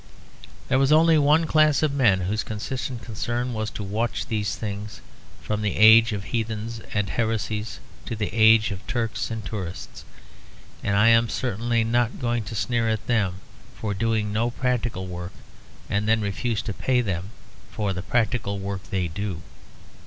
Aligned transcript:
There 0.67 0.79
was 0.79 0.91
only 0.91 1.19
one 1.19 1.45
class 1.45 1.83
of 1.83 1.93
men 1.93 2.21
whose 2.21 2.41
consistent 2.41 3.03
concern 3.03 3.53
was 3.53 3.69
to 3.69 3.83
watch 3.83 4.25
these 4.25 4.55
things, 4.55 4.99
from 5.43 5.61
the 5.61 5.75
age 5.77 6.11
of 6.11 6.23
heathens 6.23 6.81
and 6.91 7.07
heresies 7.07 7.79
to 8.07 8.15
the 8.15 8.33
age 8.33 8.71
of 8.71 8.79
Turks 8.87 9.29
and 9.29 9.45
tourists; 9.45 10.03
and 10.83 10.97
I 10.97 11.09
am 11.09 11.29
certainly 11.29 11.83
not 11.83 12.17
going 12.19 12.43
to 12.45 12.55
sneer 12.55 12.89
at 12.89 13.05
them 13.05 13.41
for 13.75 13.93
doing 13.93 14.33
no 14.33 14.49
practical 14.49 15.05
work, 15.05 15.33
and 15.87 16.07
then 16.09 16.19
refuse 16.19 16.63
to 16.63 16.73
pay 16.73 17.01
them 17.01 17.29
for 17.69 17.93
the 17.93 18.01
practical 18.01 18.57
work 18.57 18.81
they 18.89 19.07
do. 19.07 19.43